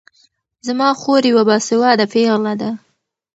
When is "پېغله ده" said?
2.13-2.69